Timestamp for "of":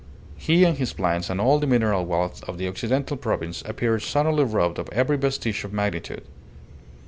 2.45-2.57, 4.79-4.89, 5.63-5.73